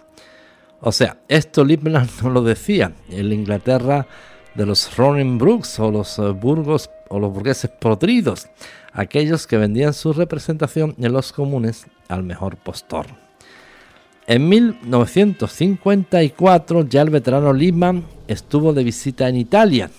[0.80, 4.06] O sea, esto Lippmann no lo decía, en la Inglaterra
[4.54, 8.48] de los Ronenbrooks o los eh, burgos o los burgueses podridos,
[8.92, 13.06] aquellos que vendían su representación en los comunes al mejor postor.
[14.26, 19.90] En 1954 ya el veterano Lippmann estuvo de visita en Italia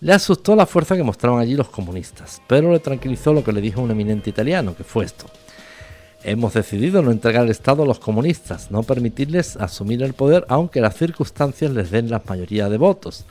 [0.00, 3.60] le asustó la fuerza que mostraban allí los comunistas, pero le tranquilizó lo que le
[3.60, 5.26] dijo un eminente italiano, que fue esto.
[6.22, 10.80] Hemos decidido no entregar el Estado a los comunistas, no permitirles asumir el poder aunque
[10.80, 13.24] las circunstancias les den la mayoría de votos.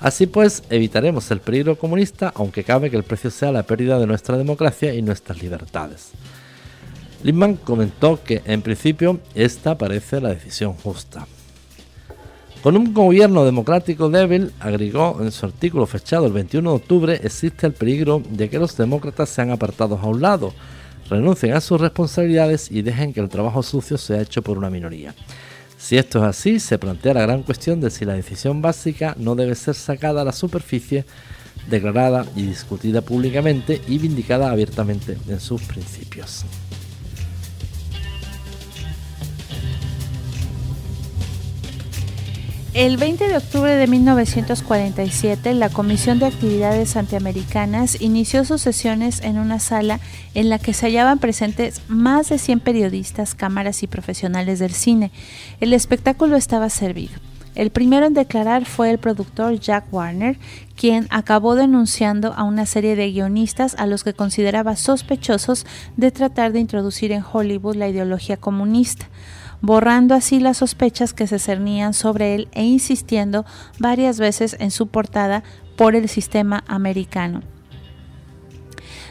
[0.00, 4.06] Así pues, evitaremos el peligro comunista, aunque cabe que el precio sea la pérdida de
[4.06, 6.10] nuestra democracia y nuestras libertades.
[7.22, 11.26] Lippmann comentó que, en principio, esta parece la decisión justa.
[12.64, 17.66] Con un gobierno democrático débil, agregó en su artículo fechado el 21 de octubre, existe
[17.66, 20.54] el peligro de que los demócratas sean apartados a un lado,
[21.10, 25.14] renuncien a sus responsabilidades y dejen que el trabajo sucio sea hecho por una minoría.
[25.76, 29.34] Si esto es así, se plantea la gran cuestión de si la decisión básica no
[29.34, 31.04] debe ser sacada a la superficie
[31.68, 36.46] declarada y discutida públicamente y vindicada abiertamente en sus principios.
[42.74, 49.38] El 20 de octubre de 1947, la Comisión de Actividades Antiamericanas inició sus sesiones en
[49.38, 50.00] una sala
[50.34, 55.12] en la que se hallaban presentes más de 100 periodistas, cámaras y profesionales del cine.
[55.60, 57.12] El espectáculo estaba servido.
[57.54, 60.36] El primero en declarar fue el productor Jack Warner,
[60.74, 65.64] quien acabó denunciando a una serie de guionistas a los que consideraba sospechosos
[65.96, 69.06] de tratar de introducir en Hollywood la ideología comunista
[69.64, 73.46] borrando así las sospechas que se cernían sobre él e insistiendo
[73.78, 75.42] varias veces en su portada
[75.78, 77.40] por el sistema americano.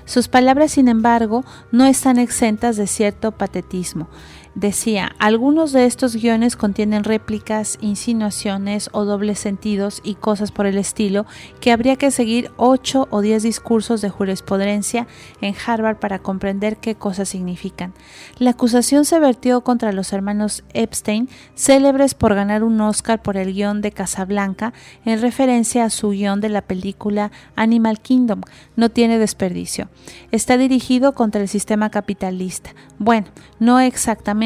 [0.06, 4.10] Sus palabras, sin embargo, no están exentas de cierto patetismo.
[4.56, 10.78] Decía, algunos de estos guiones contienen réplicas, insinuaciones o dobles sentidos y cosas por el
[10.78, 11.26] estilo
[11.60, 15.08] que habría que seguir 8 o 10 discursos de jurisprudencia
[15.42, 17.94] en Harvard para comprender qué cosas significan.
[18.38, 23.54] La acusación se vertió contra los hermanos Epstein, célebres por ganar un Oscar por el
[23.54, 24.72] guion de Casablanca
[25.04, 28.42] en referencia a su guion de la película Animal Kingdom.
[28.76, 29.90] No tiene desperdicio.
[30.32, 32.76] Está dirigido contra el sistema capitalista.
[33.00, 33.28] Bueno,
[33.60, 34.43] no exactamente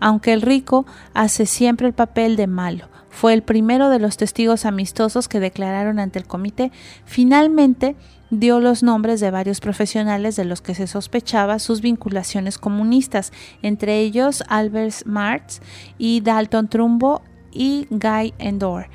[0.00, 2.88] aunque el rico hace siempre el papel de malo.
[3.10, 6.72] Fue el primero de los testigos amistosos que declararon ante el comité.
[7.04, 7.94] Finalmente,
[8.30, 14.00] dio los nombres de varios profesionales de los que se sospechaba sus vinculaciones comunistas, entre
[14.00, 15.60] ellos Albert Marx
[15.98, 18.86] y Dalton Trumbo y Guy Endor.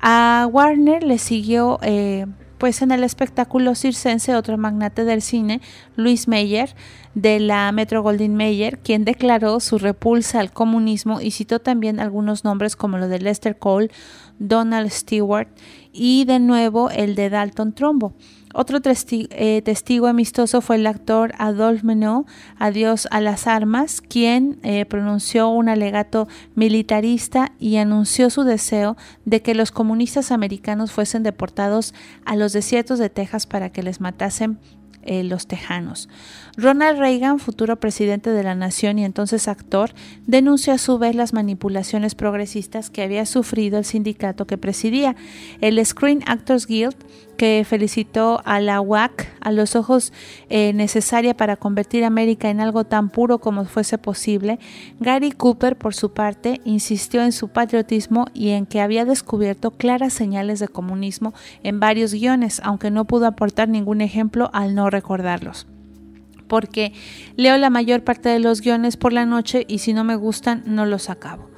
[0.00, 2.26] A Warner le siguió eh,
[2.58, 5.60] pues en el espectáculo circense otro magnate del cine,
[5.96, 6.74] Luis Meyer,
[7.14, 12.44] de la Metro Goldwyn Mayer, quien declaró su repulsa al comunismo y citó también algunos
[12.44, 13.90] nombres como lo de Lester Cole,
[14.38, 15.48] Donald Stewart
[15.92, 18.14] y de nuevo el de Dalton Trumbo.
[18.54, 22.26] Otro eh, testigo, amistoso fue el actor Adolphe Menot,
[22.58, 29.42] Adiós a las armas, quien eh, pronunció un alegato militarista y anunció su deseo de
[29.42, 34.58] que los comunistas americanos fuesen deportados a los desiertos de Texas para que les matasen
[35.10, 36.08] eh, los tejanos.
[36.56, 39.94] Ronald Reagan, futuro presidente de la nación y entonces actor,
[40.26, 45.16] denunció a su vez las manipulaciones progresistas que había sufrido el sindicato que presidía.
[45.62, 46.96] El Screen Actors Guild,
[47.38, 50.12] que felicitó a la UAC a los ojos
[50.50, 54.58] eh, necesaria para convertir América en algo tan puro como fuese posible,
[55.00, 60.12] Gary Cooper, por su parte, insistió en su patriotismo y en que había descubierto claras
[60.12, 65.66] señales de comunismo en varios guiones, aunque no pudo aportar ningún ejemplo al no recordarlos
[66.48, 66.94] porque
[67.36, 70.62] leo la mayor parte de los guiones por la noche y si no me gustan
[70.64, 71.50] no los acabo.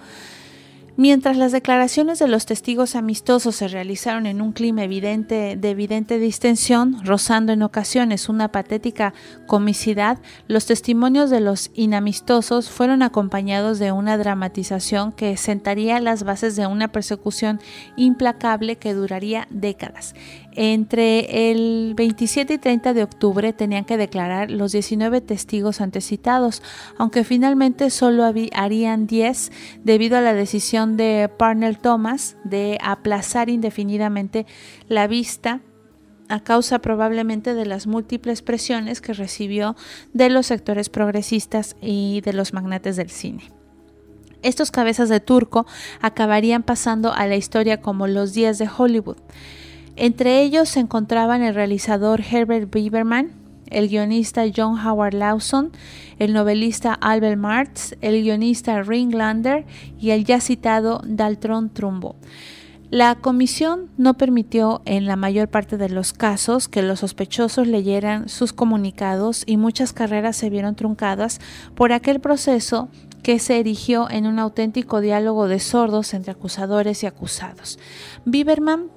[1.03, 6.19] Mientras las declaraciones de los testigos amistosos se realizaron en un clima evidente, de evidente
[6.19, 9.15] distensión, rozando en ocasiones una patética
[9.47, 16.55] comicidad, los testimonios de los inamistosos fueron acompañados de una dramatización que sentaría las bases
[16.55, 17.61] de una persecución
[17.97, 20.15] implacable que duraría décadas.
[20.53, 26.63] Entre el 27 y 30 de octubre tenían que declarar los 19 testigos antecitados,
[26.99, 29.53] aunque finalmente solo harían 10
[29.85, 34.45] debido a la decisión de Parnell Thomas de aplazar indefinidamente
[34.89, 35.61] la vista
[36.29, 39.77] a causa probablemente de las múltiples presiones que recibió
[40.13, 43.51] de los sectores progresistas y de los magnates del cine.
[44.43, 45.67] Estos cabezas de turco
[46.01, 49.19] acabarían pasando a la historia como los días de Hollywood.
[50.01, 53.33] Entre ellos se encontraban el realizador Herbert Bieberman,
[53.67, 55.73] el guionista John Howard Lawson,
[56.19, 59.67] el novelista Albert Marx, el guionista Ringlander
[59.99, 62.17] y el ya citado Daltron Trumbo.
[62.89, 68.31] La comisión no permitió en la mayor parte de los casos que los sospechosos leyeran
[68.31, 71.43] sus comunicados y muchas carreras se vieron truncadas
[71.75, 72.89] por aquel proceso
[73.23, 77.79] que se erigió en un auténtico diálogo de sordos entre acusadores y acusados.
[78.25, 78.89] Bieberman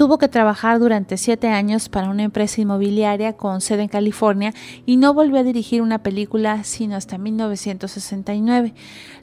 [0.00, 4.54] Tuvo que trabajar durante siete años para una empresa inmobiliaria con sede en California
[4.86, 8.72] y no volvió a dirigir una película sino hasta 1969.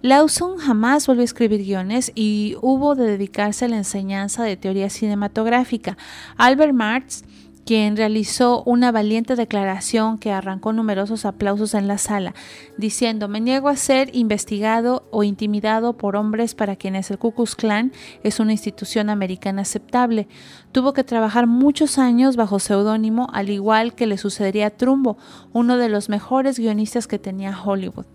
[0.03, 4.91] Lawson jamás volvió a escribir guiones y hubo de dedicarse a la enseñanza de teoría
[4.91, 5.97] cinematográfica.
[6.37, 7.23] Albert Marx
[7.67, 12.33] quien realizó una valiente declaración que arrancó numerosos aplausos en la sala,
[12.77, 17.57] diciendo me niego a ser investigado o intimidado por hombres para quienes el Ku Klux
[17.57, 17.91] Klan
[18.23, 20.29] es una institución americana aceptable.
[20.71, 25.17] Tuvo que trabajar muchos años bajo seudónimo, al igual que le sucedería a Trumbo,
[25.51, 28.05] uno de los mejores guionistas que tenía Hollywood.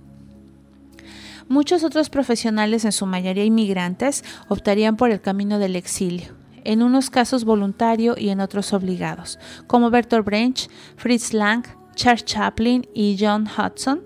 [1.48, 6.41] Muchos otros profesionales, en su mayoría inmigrantes, optarían por el camino del exilio.
[6.64, 12.86] En unos casos voluntario y en otros obligados, como Bertolt Brecht, Fritz Lang, Charles Chaplin
[12.94, 14.02] y John Hudson.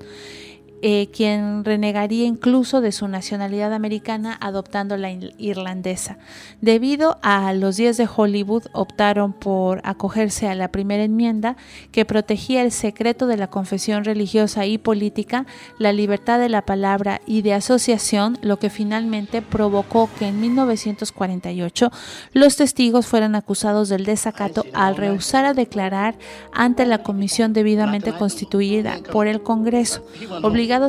[0.89, 6.17] Eh, quien renegaría incluso de su nacionalidad americana adoptando la irlandesa.
[6.61, 11.57] Debido a los 10 de Hollywood optaron por acogerse a la primera enmienda
[11.91, 15.45] que protegía el secreto de la confesión religiosa y política,
[15.81, 21.91] la libertad de la palabra y de asociación, lo que finalmente provocó que en 1948
[22.33, 26.15] los testigos fueran acusados del desacato al rehusar a declarar
[26.53, 30.05] ante la comisión debidamente constituida por el Congreso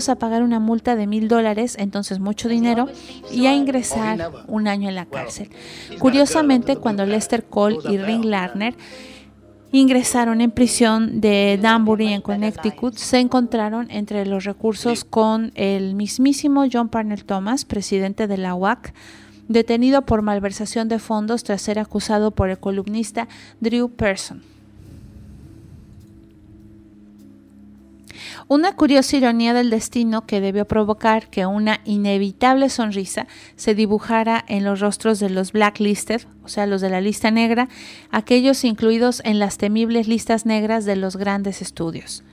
[0.09, 2.87] a pagar una multa de mil dólares, entonces mucho dinero,
[3.31, 5.49] y a ingresar un año en la cárcel.
[5.99, 8.75] Curiosamente, cuando Lester Cole y Ring Larner
[9.71, 16.65] ingresaron en prisión de Danbury en Connecticut, se encontraron entre los recursos con el mismísimo
[16.71, 18.93] John Parnell Thomas, presidente de la UAC,
[19.47, 23.27] detenido por malversación de fondos tras ser acusado por el columnista
[23.59, 24.56] Drew Person.
[28.49, 33.27] Una curiosa ironía del destino que debió provocar que una inevitable sonrisa
[33.57, 37.67] se dibujara en los rostros de los blacklisted, o sea, los de la lista negra,
[38.09, 42.23] aquellos incluidos en las temibles listas negras de los grandes estudios.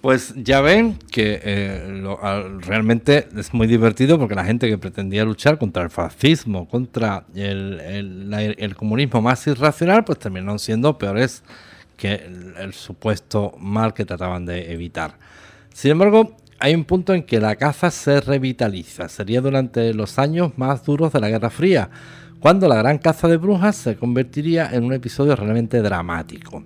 [0.00, 2.02] Pues ya ven que eh,
[2.58, 8.58] realmente es muy divertido porque la gente que pretendía luchar contra el fascismo, contra el,
[8.58, 11.44] el comunismo más irracional, pues terminaron siendo peores
[12.02, 12.14] que
[12.58, 15.18] el, supuesto mal que trataban de evitar.
[15.72, 19.08] Sin embargo, hay un punto en que la caza se revitaliza.
[19.08, 21.90] Sería durante los años más duros de la Guerra Fría,
[22.40, 26.64] cuando la gran caza de brujas se convertiría en un episodio realmente dramático.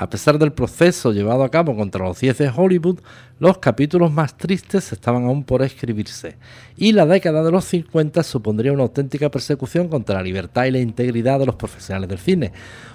[0.00, 3.00] A pesar del proceso llevado a cabo contra los 10 de Hollywood,
[3.40, 6.36] los capítulos más tristes estaban aún por escribirse,
[6.76, 10.78] y la década de los 50 supondría una auténtica persecución contra la libertad y la
[10.78, 12.52] integridad de los profesionales del cine,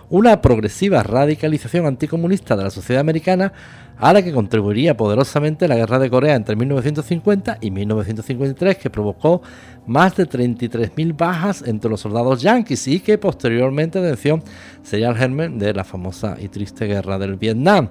[0.10, 3.52] una progresiva radicalización anticomunista de la sociedad americana
[3.98, 9.42] a la que contribuiría poderosamente la guerra de Corea entre 1950 y 1953, que provocó
[9.86, 14.44] más de 33.000 bajas entre los soldados yanquis y que posteriormente, atención,
[14.82, 17.90] sería el germen de la famosa y triste guerra del Vietnam.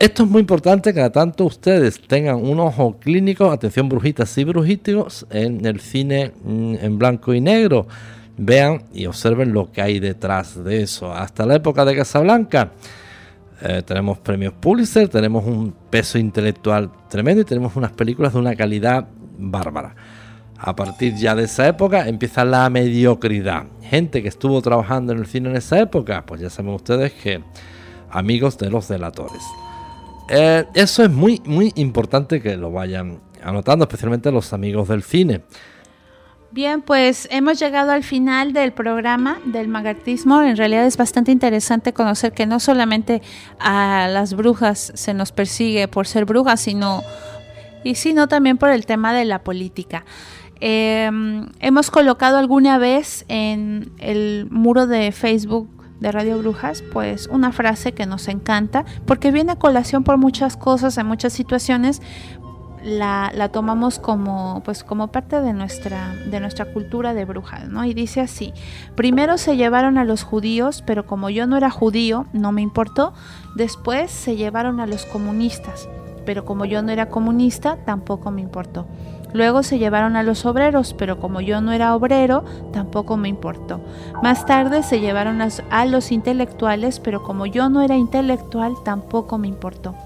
[0.00, 5.26] esto es muy importante, cada tanto ustedes tengan un ojo clínico, atención brujitas y brujíticos,
[5.30, 7.86] en el cine mm, en blanco y negro
[8.36, 11.12] vean y observen lo que hay detrás de eso.
[11.12, 12.72] Hasta la época de Casablanca
[13.66, 18.54] eh, tenemos premios Pulitzer, tenemos un peso intelectual tremendo y tenemos unas películas de una
[18.54, 19.08] calidad
[19.38, 19.94] bárbara.
[20.58, 23.64] A partir ya de esa época empieza la mediocridad.
[23.80, 27.42] Gente que estuvo trabajando en el cine en esa época, pues ya saben ustedes que
[28.10, 29.42] amigos de los delatores.
[30.28, 35.40] Eh, eso es muy, muy importante que lo vayan anotando, especialmente los amigos del cine.
[36.54, 40.40] Bien, pues hemos llegado al final del programa del magartismo.
[40.40, 43.22] En realidad es bastante interesante conocer que no solamente
[43.58, 47.02] a las brujas se nos persigue por ser brujas, sino
[47.82, 50.04] y sino también por el tema de la política.
[50.60, 57.50] Em, hemos colocado alguna vez en el muro de Facebook de Radio Brujas, pues una
[57.50, 62.00] frase que nos encanta, porque viene a colación por muchas cosas, en muchas situaciones,
[62.84, 67.84] la, la, tomamos como, pues, como parte de nuestra, de nuestra cultura de brujas, ¿no?
[67.84, 68.52] Y dice así,
[68.94, 73.14] primero se llevaron a los judíos, pero como yo no era judío, no me importó,
[73.56, 75.88] después se llevaron a los comunistas,
[76.26, 78.86] pero como yo no era comunista, tampoco me importó.
[79.32, 83.80] Luego se llevaron a los obreros, pero como yo no era obrero, tampoco me importó.
[84.22, 89.48] Más tarde se llevaron a los intelectuales, pero como yo no era intelectual, tampoco me
[89.48, 89.96] importó.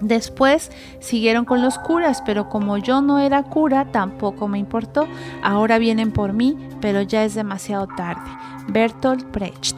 [0.00, 0.70] Después
[1.00, 5.06] siguieron con los curas, pero como yo no era cura, tampoco me importó.
[5.42, 8.30] Ahora vienen por mí, pero ya es demasiado tarde.
[8.68, 9.73] Bertolt Brecht.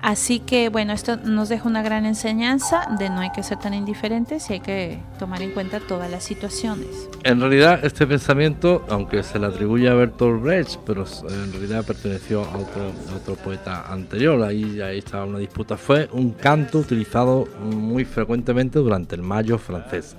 [0.00, 3.74] Así que bueno, esto nos deja una gran enseñanza de no hay que ser tan
[3.74, 7.08] indiferentes y hay que tomar en cuenta todas las situaciones.
[7.24, 12.44] En realidad este pensamiento, aunque se le atribuye a Bertolt Brecht, pero en realidad perteneció
[12.44, 18.04] a otro, otro poeta anterior, ahí, ahí estaba una disputa, fue un canto utilizado muy
[18.04, 20.16] frecuentemente durante el mayo francés,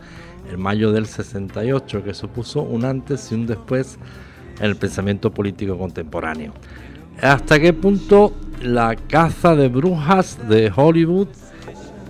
[0.49, 3.97] el mayo del 68, que supuso un antes y un después
[4.60, 6.53] en el pensamiento político contemporáneo.
[7.22, 11.28] ¿Hasta qué punto la caza de brujas de Hollywood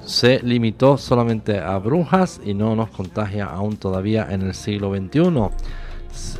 [0.10, 5.49] se limitó solamente a brujas y no nos contagia aún todavía en el siglo XXI.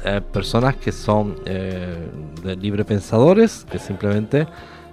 [0.04, 2.10] Eh, personas que son eh,
[2.44, 4.48] de libre pensadores, que simplemente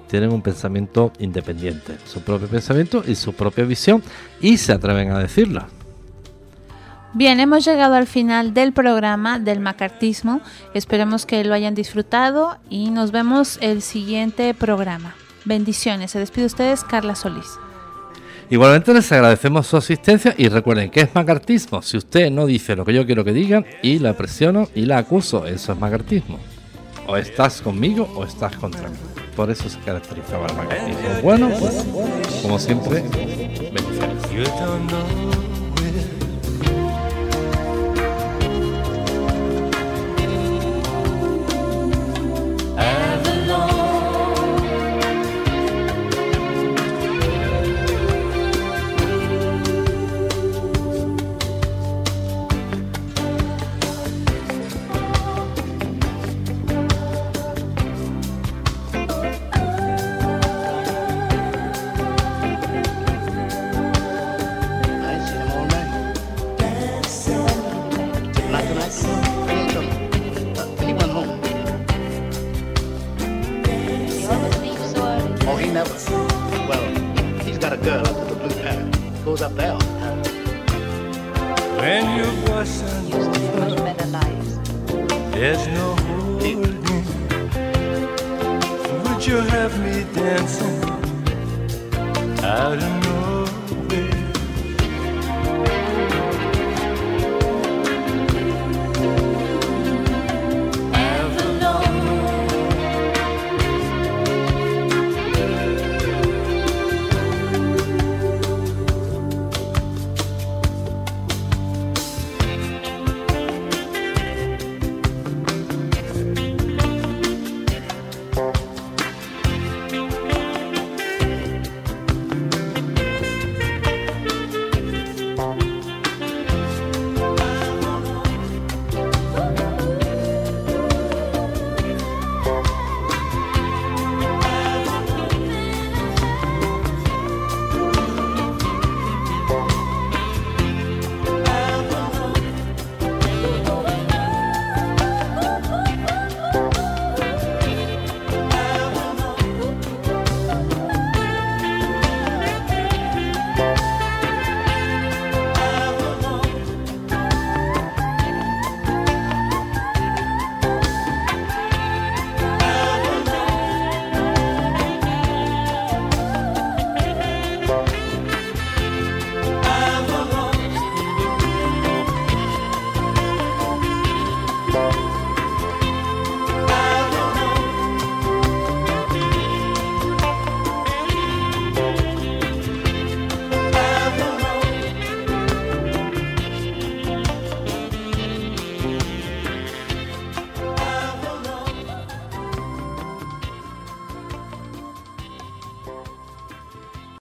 [0.08, 4.02] tienen un pensamiento independiente, su propio pensamiento y su propia visión,
[4.40, 5.68] y se atreven a decirla.
[7.16, 10.42] Bien, hemos llegado al final del programa del macartismo.
[10.74, 15.14] Esperemos que lo hayan disfrutado y nos vemos el siguiente programa.
[15.46, 16.10] Bendiciones.
[16.10, 17.58] Se despide ustedes Carla Solís.
[18.50, 21.80] Igualmente les agradecemos su asistencia y recuerden que es macartismo.
[21.80, 24.98] Si usted no dice lo que yo quiero que digan y la presiono y la
[24.98, 26.38] acuso, eso es macartismo.
[27.06, 28.96] O estás conmigo o estás contra mí.
[29.34, 31.22] Por eso se caracterizaba el macartismo.
[31.22, 31.82] Bueno, pues
[32.42, 33.02] como siempre,
[33.72, 35.55] bendiciones.